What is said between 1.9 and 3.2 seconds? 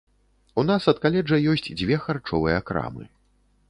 харчовыя крамы.